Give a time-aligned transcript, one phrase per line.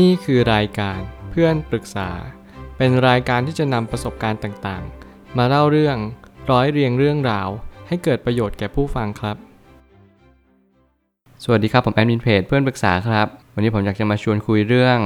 [0.00, 2.10] นี่คือรายการเพื่อนปรึกษา
[2.76, 5.96] เป็นรายการที่จะนำประสบการณ์ต่างๆ มาเล่าเรื่อง
[6.50, 7.48] ร้อยเรียงเรื่องราว
[7.88, 9.36] ให้เกิดประโยชน์แก่ผู้ฟังครับ
[11.44, 14.98] สวัสดีครับผมแอดมินเพจเพื่อนปรึกษาครับ วันนี้ผมอยากจะมาชวนคุยเรื่อง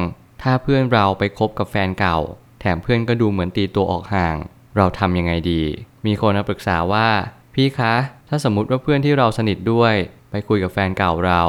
[0.43, 2.19] ถ้าเพื่อนเราไปคบกับแฟนเก่า
[2.61, 4.37] แถมเพื่อนก็ดูเหมือนตีตัวออกห่าง
[4.77, 5.63] เราทำยังไงดี
[6.07, 7.09] มีคนมาปรึกษาว่า
[7.55, 7.95] พี่คะ
[8.29, 9.95] ถ้าสมมติว่าเพื่อนที่เราสนิทด้วย
[10.31, 11.43] ไปคุยกับแฟนเก่าเรา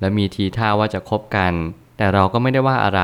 [0.00, 1.52] และมีทีท่าว่าจะคบกัน
[1.96, 3.02] แต่เราก็ไม่ได้ว่าอะไร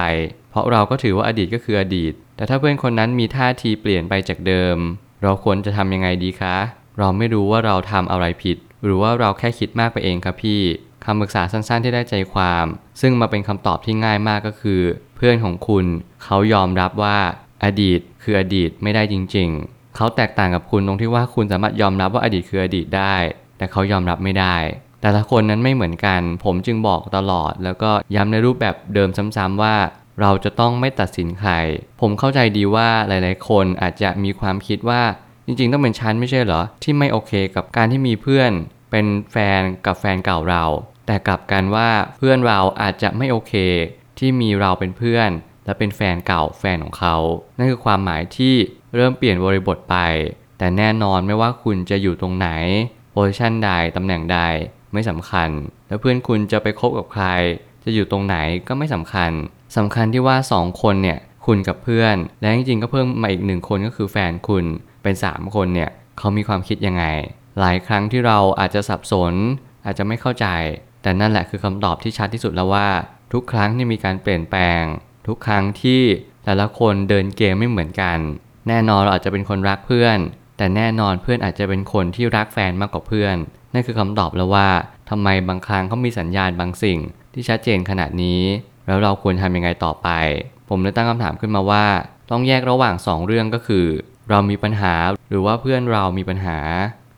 [0.51, 4.77] เพราะเราก็ถือว่าอดีตก็คืออดีต แต่ถ้าเพื่อนคนนั้นมีท่าทีเปลี่ยนไปจากเดิม
[5.23, 6.57] เราควรจะทำยังไงดีคะ
[6.99, 10.61] เราไม่รู้ว่าเราทำอะไรผิด หรือว่าเราแค่คิดมากไปเองครับพี่
[11.05, 12.67] คำปรึกษาสั้นๆที่ได้ใจความ
[13.01, 14.81] ซึ่งมาเป็นคำตอบที่ง่ายมากก็คือ
[15.17, 15.85] เพื่อนของคุณ
[16.25, 17.19] เขายอมรับว่า
[17.65, 23.15] อดีตคืออดีตไม่ได้จริง ๆ เขาแตกต่างกับคุณตรงที่ว่าคุณสามารถยอมรับว่าอดีตคืออดีตได้
[23.59, 24.57] แต่เขายอมรับไม่ได้
[25.03, 29.77] แต่ละคนนั้นไม่เหมือนกัน ผมจึงบอกตลอด แล้วก็ย้ำในรูปแบบเดิมซ้ำๆว่า
[30.21, 31.53] เราจะต้องไม่ตัดสินใคร
[32.01, 35.03] ผมเข้าใจดีว่าหลาย ๆ คนอาจจะมีความคิดว่า
[35.47, 38.51] จริง ๆ ต้องเป็นฉันไม่ใช่เหรอ ที่ไม่โอเคกับการที่มีเพื่อน
[38.91, 40.65] เป็นแฟนกับแฟนเก่าเรา
[41.07, 43.53] แต่กลับกันว่าเพื่อนเราอาจจะไม่โอเค
[44.19, 45.31] ที่มีเราเป็นเพื่อน
[45.65, 47.17] และเป็นแฟนเก่าแฟนของเขา
[47.57, 48.55] นั่นคือความหมายที่
[48.95, 49.97] เริ่มเปลี่ยนบริบทไป
[50.59, 52.49] แต่แน่นอนไม่ว่าคุณจะอยู่ตรงไหน
[53.13, 54.39] โพสิชันใดตำแหน่งใด
[54.93, 55.51] ไม่สำคัญ
[55.89, 57.27] แล้วเพื่อนคุณจะไปคบกับใคร
[57.85, 58.37] จะอยู่ตรงไหน
[58.69, 59.31] ก็ไม่สำคัญ
[59.77, 64.65] สำคัญที่ว่า 2 คนเนี่ยคุณกับเพื่อน และจริงๆก็เพิ่มมาอีกหนึ่งคนก็คือแฟนคุณ
[65.03, 67.05] เป็น 3 คนเนี่ยเขามีความคิดยังไง
[67.61, 69.35] หลายครั้งที่เราอาจจะสับสน
[69.85, 70.47] อาจจะไม่เข้าใจ
[71.03, 72.89] แต่นั่นแหละคือคำตอบที่ชัดที่สุดแล้วว่า
[73.33, 74.83] ทุกครั้งที่มีการเปลี่ยนแปลง
[75.27, 76.03] ทุกครั้งที่
[76.45, 78.19] แต่ละคนเดินเกมไม่เหมือนกัน
[78.69, 80.19] แน่นอนเราอาจจะเป็นคนรักเพื่อน
[80.61, 83.37] แต่แน่นอนเพื่อนอาจจะเป็นคนที่รักแฟนมากกว่าเพื่อน
[83.73, 84.69] นั่นคือคำตอบแล้วว่า
[85.11, 86.99] ทำไมบางครั้งเขามีสัญญาณบางสิ่ง
[87.35, 88.43] ที่ชัดเจนขนาดนี้
[88.87, 90.09] แล้วเราควรทำยังไงต่อไป
[90.69, 91.87] ผมเลยตั้งคำถามขึ้นมาว่า
[92.31, 93.87] ต้องแยกระหว่าง 2 เรื่องก็คือ
[94.31, 94.95] เรามีปัญหา
[95.31, 96.59] หรือว่าเพื่อนเรามีปัญหา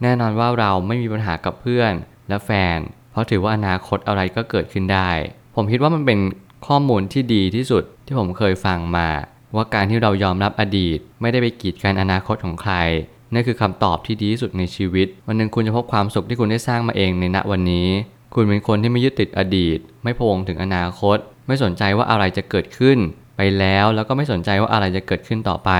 [0.02, 1.92] แน่นอนว่าเราไม่มีปัญหากับเพื่อน
[2.28, 2.78] และแฟน
[3.10, 5.10] เพราะถือว่าอนาคตอะไรก็เกิดขึ้นได้
[5.54, 6.18] ผมคิดว่ามันเป็น
[6.66, 9.08] ข้อมูลที่ดีที่สุดที่ผมเคยฟังมา
[9.54, 12.74] ว่าการที่เรายอมรับอดีต ไม่ได้ไปกีดกันอนาคตของใคร
[13.34, 17.88] นั่นคือคำตอบที่ดีที่สุดในชีวิต วันหนึ่งคุณจะพบความสุขที่คุณได้สร้างมาเองในณวันนี้
[18.34, 22.98] คุณเป็นคนที่ไม่ยึดติดอดีต ไม่พวงถึงอนาคต ไม่สนใจว่าอะไรจะเกิดขึ้น
[23.36, 25.70] ไปแล้วแล้วก็ไม่สนใจว่าอะไรจะเกิดขึ้นต่อไป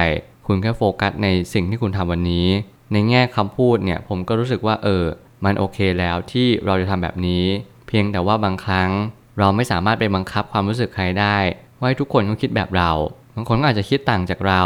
[0.47, 2.49] คุณแค่โฟกัสในสิ่งที่คุณทำวันนี้
[2.93, 5.05] ในแง่คำพูดเนี่ยผมก็รู้สึกว่าเออ
[5.45, 7.45] มันโอเคแล้วที่เราจะทำแบบนี้
[7.87, 8.91] เพียงแต่ว่าบางครั้ง
[9.39, 11.37] เราไม่สามารถไปบังคับความรู้สึกใครได้
[11.79, 12.91] ว่าให้ทุกคนต้องคิดแบบเรา
[13.35, 14.63] บางคนก็อาจจะคิดต่างจากเรา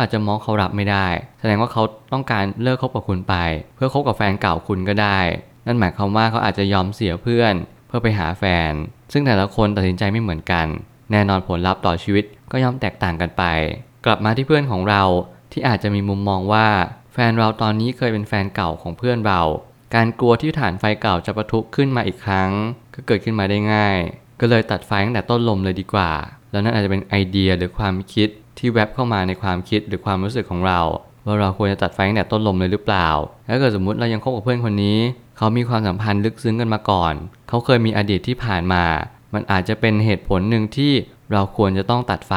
[0.00, 1.06] อาจจะมองเขารับไม่ได้
[1.40, 1.82] แสดงว่าเขา
[2.12, 3.34] ต้องการเลิกคบกับคุณไป
[3.74, 5.18] เพื่อคบกับแฟนเก่าคุณก็ได้
[5.66, 7.54] นั่นหมายความว่าเขาอาจจะยอมเสียเพื่อน
[7.88, 8.72] เพื่อไปหาแฟน
[9.12, 10.66] ซึ่งแต่ละคนตัดสินใจไม่เหมือนกัน
[11.12, 13.44] แน่นอนผลลัพธ์ต่อชีวิตก็ย่อมแตกต่างกันไป
[14.04, 15.02] กลับมาที่เพื่อนของเรา
[15.52, 16.68] ที่อาจจะมีมุมมองว่า
[17.12, 19.42] แฟนเราตอนนี้เคยเป็นแฟนเก่าของเพื่อนเรา
[19.94, 22.50] การกลัวที่ฐานไฟเก่าจะประทุขึ้นมาอีกครั้ง
[22.94, 23.96] ก็เกิดขึ้นมาได้ง่าย
[24.40, 26.10] ก็เลยตัดไฟตั้งแต่ต้นลมเลยดีกว่า
[26.50, 30.80] แล้วนั่นอาจจะเป็นไอเดียหรือความคิด ที่แวบเข้ามาในความคิดหรือความรู้สึกของเรา
[31.24, 33.08] ว่าเราควรจะตัดไฟตั้งแต่ต้นลมเลยหรือเปล่า
[33.48, 34.98] ถ้าเกิดสมมติเรายังคบกับเพื่อนคนนี้
[35.36, 37.14] เขามีความสัมพันธ์ลึกซึ้งกันมาก่อน
[37.48, 38.84] เขาเคยมีอดีตที่ผ่านมา
[39.34, 40.92] มันอาจจะเป็นเหตุผลหนึ่งที่
[41.32, 42.32] เราควรจะต้องตัดไฟ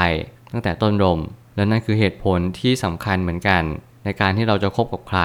[0.52, 1.20] ตั้งแต่ต้นลม
[1.56, 3.64] และนั่นคือเหตุผลที่สำคัญเหมือนกัน
[4.04, 5.22] ในการที่เราจะคบกับใคร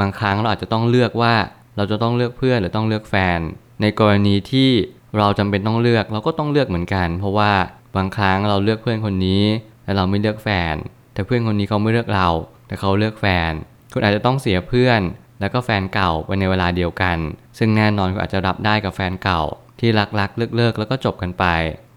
[0.00, 1.34] บางครั้งเราอาจจะต้องเลือกว่า
[1.76, 3.40] เราจะต้องเลือกเพื่อนหรือต้องเลือกแฟน
[3.80, 4.70] ในกรณีที่
[5.18, 7.52] เราจำเป็นต้องเลือกเราก็ต้องเลือกเหมือนกัน เพราะว่า
[7.96, 9.42] บางครั้งเราเลือกเพื่อนคนนี้
[9.86, 10.74] แต่เราไม่เลือกแฟน
[11.14, 12.28] แต่เพื่อนคนนี้เขาไม่เลือกเรา
[12.66, 13.52] แต่เขาเลือกแฟน
[13.92, 15.00] คุณอาจจะต้องเสียเพื่อน
[15.40, 17.18] แล้วก็แฟนเก่าไปในเวลาเดียวกัน
[17.58, 19.42] ซึ่งแน่นอนคุณอาจจะรับได้กับแฟนเก่า
[19.80, 21.44] ที่รักๆเลิกๆแล้วก็จบกันไป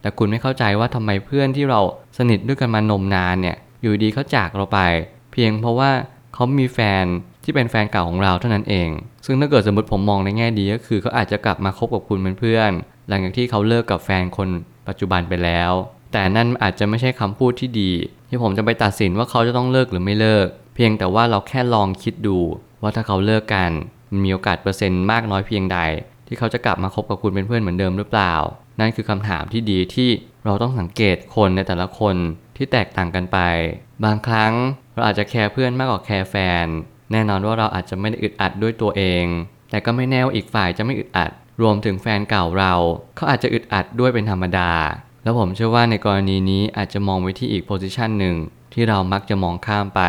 [0.02, 1.80] แต่คุณไม่เข้าใจว่าทำไมเพื่อนที่เรา
[2.18, 4.80] สนิทด้วยกันมานมนานเนี่ย อยู่ดีเขาจากเราไป
[5.32, 5.92] เพียงเพราะว่า
[6.34, 7.06] เขามีแฟน
[7.44, 8.90] ที่เป็นแฟนเก่าของเราเท่านั้นเอง
[9.26, 12.72] ซึ่งถ้าเกิดสมมติผมมองในแง่ดีก็คือเขาอาจจะกลับมาคบกับคุณเป็นเพื่อน
[13.08, 14.50] หลังจากที่เขาเลิกกับแฟนคน
[14.88, 15.72] ปัจจุบันไปแล้ว
[16.12, 17.92] แต่นั่นอาจจะไม่ใช่คำพูดที่ดี
[18.30, 22.38] ที่ผมจะไปตัดสินว่าเขาจะต้องเลิกหรือไม่เลิก เพียงแต่ว่าเราแค่ลองคิดดู
[22.82, 23.72] ว่าถ้าเขาเลิกกัน
[24.12, 25.80] มันมีโอกาสเปอร์เซ็นต์มากน้อยเพียงใด
[26.28, 28.34] ที่เขาจะกลับมาคบกับคุณเป็นเพื่อนเหมือนเดิมหรือเปล่า
[28.80, 30.10] นั่นคือคำถามที่ดีที่
[30.46, 32.16] เราต้องสังเกตคนในแต่ละคน
[32.58, 33.38] ที่แตกต่างกันไป
[34.04, 34.54] บางครั้ง
[34.94, 36.66] เราอาจจะแคร์เพื่อนมากกว่าแคร์แฟน
[37.12, 39.26] แน่นอนว่าเราอาจจะไม่ได้อึดอัดด้วยตัวเอง
[39.70, 41.32] แต่ก็ไม่แน่ว่าอีกฝ่ายจะไม่อึดอัด
[41.62, 42.74] รวมถึงแฟนเก่าเรา
[43.16, 44.72] เขาอาจจะอึดอัดด้วยเป็นธรรมดา
[45.30, 48.36] แล้วผมเชื่อว่าในกรณีนี้อาจจะมองไปที่อีก position หนึ่ง
[48.74, 50.02] ที่เรามักจะมองข้ามไป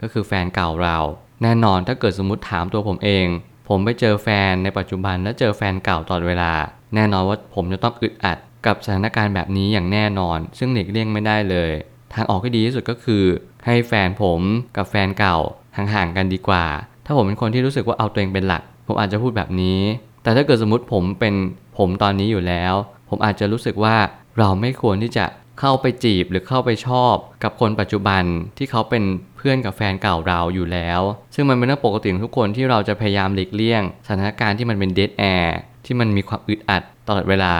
[0.00, 0.98] ก็คือแฟนเก่าเรา
[1.42, 3.26] แน่นอนถ้าเกิดสมมติถามตัวผมเอง
[3.68, 6.52] ผมไปเจอแฟนในปัจจุบันและเจอแฟนเก่าตลอดเวลา
[6.94, 11.70] แน่นอนว่าผมจะต้องอึดอัดกับสถานการณ์แบบนี้อย่างแน่นอน ซึ่งหลีกเลี่ยงไม่ได้เลย
[12.14, 13.24] ทางออกที่ดีที่สุดก็คือ
[13.66, 14.40] ให้แฟนผม
[14.76, 15.36] กับแฟนเก่า
[15.76, 16.64] ห่างๆกันดีกว่า
[17.06, 19.80] ถ้าผมเป็นคนที่รู้สึกว่าเอาตัวเองเป็นหลัก ผมอาจจะพูดแบบนี้
[20.22, 21.34] แต่ถ้าเกิดสมมติผมเป็น
[21.78, 22.74] ผมตอนนี้อยู่แล้ว
[23.08, 23.96] ผมอาจจะรู้สึกว่า
[24.38, 25.26] เราไม่ควรที่จะ
[25.60, 28.22] เข้าไปจีบหรือเข้าไปชอบ กับคนปัจจุบัน
[28.58, 29.04] ที่เขาเป็น
[29.36, 31.00] เพื่อนกับแฟนเก่าเราอยู่แล้ว
[31.34, 37.56] ซึ่งมันเป็นเรื่องปกติของทุกคนที่เราจะพยายามหลีกเลี่ยง สถานการณ์ที่มันเป็นเด a แอร์ที่มันมีความอึดอัดตลอดเวลา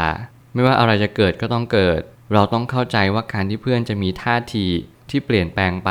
[0.53, 2.01] ไม่ว่าอะไรจะเกิดก็ต้องเกิด
[2.33, 4.67] เราต้องเข้าใจว่าการที่เพื่อนจะมีท่าที
[5.11, 5.91] ที่เปลี่ยนแปลงไป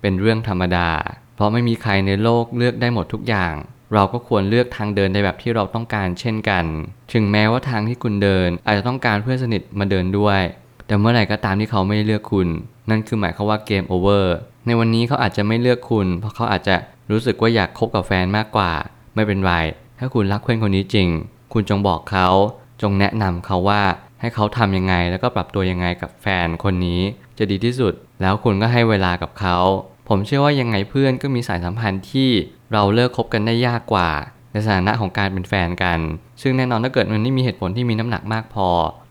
[0.00, 0.90] เป็นเรื่องธรรมดา
[1.36, 3.54] เพราะไม่มีใครในโลกเลือกได้หมดทุกอย่าง
[3.94, 6.64] เราก็ควรเลือกทางเดินในแบบที่เราต้องการเช่นกัน
[7.12, 10.40] ถึงแม้ว่าทางที่คุณเดิน อาจจะต้องการเพื่อนสนิทมาเดินด้วย
[10.86, 12.48] แต่เมื่อไหร่ก็ตามที่เขาไม่เลือกคุณ
[12.90, 14.34] นั่นคือหมายความว่าเกมโอเวอร์
[14.66, 16.76] ในวันนี้เขาอาจจะไม่เลือกคุณ เพราะเขาอาจจะ
[17.10, 18.72] รู้สึกว่าอยากคบกับแฟนมากกว่า
[19.14, 19.52] ไม่เป็นไร
[19.98, 21.08] ถ้าคุณรักเพื่อนคนนี้จริง
[21.52, 22.28] คุณจงบอกเขา
[22.82, 23.82] จงแนะนำเขาว่า
[24.20, 27.00] ให้เขาทำยังไง แล้วก็ปรับตัวยังไงกับแฟนคนนี้
[27.38, 27.92] จะดีที่สุด
[28.22, 29.56] แล้วคุณก็ให้เวลากับเขา
[30.08, 32.30] ผมเชื่อว่ายังไงเพื่อนก็มีสายสัมพันธ์ที่
[32.72, 34.10] เราเลิกคบกันได้ยากกว่า
[34.52, 35.98] ในสถานะของการเป็นแฟนกัน
[36.42, 38.68] ซึ่งแน่นอนถ้าเกิดมันไม่มีเหตุผลที่มีน้ำหนักมากพอ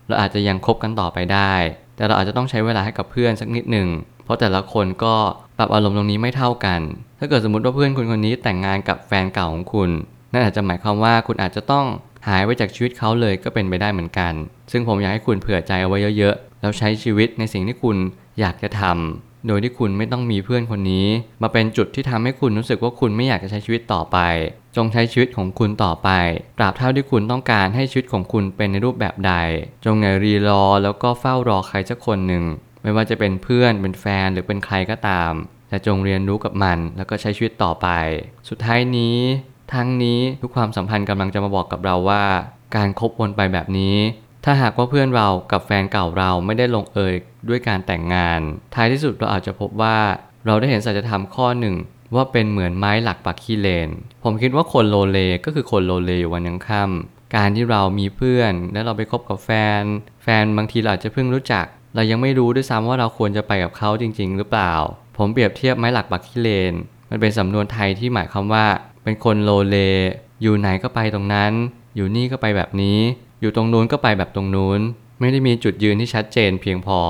[0.08, 1.52] เราอาจจะยังคบกันต่อไปได้
[1.96, 3.88] แต่เราอาจจะต้องใช้เวลาให้กับเพื่อนสักนิดหนึ่ง
[4.24, 5.14] เพราะแต่ละคนก็
[5.58, 6.80] ปรับอารมณ์ตรงนี้ไม่เท่ากัน
[7.18, 9.90] ถ้าเกิดสมมติว่าเพื่อนคุณคนนี้แต่งงานกับแฟนเก่าของคุณ
[10.32, 11.86] นั่นอาจจะหมายความว่าคุณอาจจะต้อง
[12.28, 14.32] หายไปจากชีวิตเขาเลยก็เป็นไปได้เหมือนกัน
[14.72, 17.96] ซึ่งผมอยากให้คุณเผื่อใจเอาไว้เยอะๆ แล้วใช้ชีวิตในสิ่งที่คุณ
[18.40, 21.06] อยากจะทำ โดยที่คุณไม่ต้องมีเพื่อนคนนี้
[21.42, 24.18] มาเป็นจุดที่ทำให้คุณรู้สึกว่าคุณไม่อยากจะใช้ชีวิตต่อไป
[24.76, 26.10] จงใช้ชีวิตของคุณต่อไป
[26.58, 29.34] ตราบเท่าที่คุณต้องการให้ชีวิตของคุณเป็นในรูปแบบใด
[29.84, 32.44] จงอย่ารีรอแล้วก็เฝ้ารอใครสักคนหนึ่ง
[32.82, 35.32] ไม่ว่าจะเป็นเพื่อนเป็นแฟนหรือเป็นใครก็ตาม
[35.68, 37.88] แต่จงเรียนรู้กับมันแล้วก็ใช้ชีวิตต่อไป
[38.48, 39.18] สุดท้ายนี้
[39.74, 42.24] ทั้งนี้ทุกความสัมพันธ์กำลังจะมาบอกกับเราว่า
[42.76, 43.96] การคบวนไปแบบนี้
[44.50, 47.14] ถ้าหากว่าเพื่อนเรากับแฟนเก่าเราไม่ได้ลงเอย
[47.48, 48.40] ด้วยการแต่งงาน
[48.74, 49.98] ท้ายที่สุดเราอาจจะพบว่า
[50.46, 51.76] เราได้เห็นสัจธรรมข้อหนึ่ง
[52.14, 53.88] ว่าเป็นเหมือนไม้หลักปักขี้เลน
[54.24, 59.50] ผมคิดว่าคนโลเลก็คือคนโลเลอยู่วันยังค่ำการที่เรามีเพื่อน แล้วเราไปคบกับแฟ
[59.80, 59.82] น
[60.22, 64.74] แฟนบางทีเราอาจจะเพิ่งรู้จัก เรายังไม่รู้ด้วยซ้ำว่าเราควรจะไปกับเขาจริง ๆ หรือเปล่า
[65.16, 66.74] ผมเปรียบเทียบไม้หลักปักขี้เลน
[67.10, 68.66] มันเป็นสำนวนไทยที่หมายความว่า
[69.04, 69.76] เป็นคนโลเล
[70.42, 71.52] อยู่ไหนก็ไปตรงนั้น
[71.94, 72.98] อยู่นี่ก็ไปแบบนี้
[73.40, 74.80] อยู่ตรงนู้นก็ไปแบบตรงนู้น
[75.20, 77.00] ไม่ได้มีจุดยืนที่ชัดเจนเพียงพอ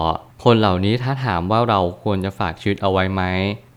[0.45, 3.23] คนเหล่านี้ถ้าถามว่าเราควรจะฝากชีวิตเอาไว้ไหม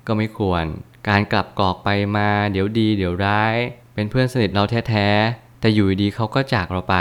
[0.08, 0.64] ก็ไม่ควร
[1.10, 3.56] การกลับกรอกไปมา เดี๋ยวดี เดี๋ยวร้าย
[3.94, 6.96] เป็นเพื่อนสนิทเราแท้ๆ แต่อยู่ดีเขาก็จากเราไป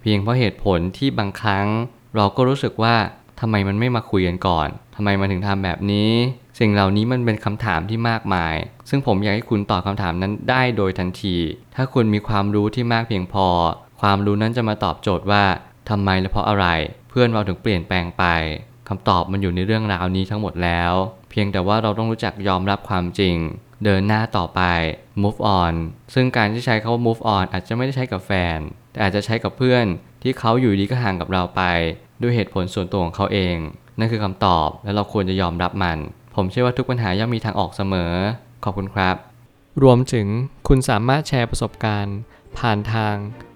[0.00, 1.66] เพียงเพราะเหตุผลที่บางครั้ง
[2.16, 2.94] เราก็รู้สึกว่า
[3.40, 6.12] ทำไมมันไม่มาคุยกันก่อนทำไมมันถึงทำแบบนี้
[6.58, 8.54] สิ่งเหล่านี้มันเป็นคำถามที่มากมาย
[8.88, 11.36] ซึ่งผมอยากให้คุณตอบคำถามนั้นได้โดยทันที
[11.74, 13.46] ถ้าคุณมีความรู้ที่มากเพียงพอ
[14.00, 15.44] ความรู้นั้นจะมาตอบโจทย์ว่า
[15.90, 16.66] ทำไมและเพราะอะไร
[17.08, 18.24] เพื่อนเราถึงเปลี่ยนแปลงไป
[18.88, 20.92] คำตอบมันอยู่ในเรื่องราวนี้ทั้งหมดแล้ว
[21.30, 23.36] เพียงแต่ว่าเราต้องรู้จักยอมรับความจริง
[23.84, 24.62] เดินหน้าต่อไป
[25.22, 25.74] move on
[26.14, 28.58] ซึ่งการที่ใช้คาว่า move on อาจจะไม่ได้ใช้กับแฟน
[28.92, 29.84] แต่อาจจะใช้กับเพื่อน
[30.22, 31.62] ที่เขาอยู่ดีก็ห่างกับเราไป
[32.22, 33.56] ด้วยเหตุผลส่วนตัวของเขาเอง
[33.98, 35.98] นั่นคือคำตอบและเราควรจะยอมรับมัน
[36.34, 38.12] ผมเชื่อว่าทุกปัญหาย่อมมีทางออกเสมอ
[38.64, 39.16] ขอบคุณครับ
[39.82, 40.26] รวมถึง
[40.68, 42.16] คุณสามารถแชร์ประสบการณ์
[42.58, 43.14] ผ่านทาง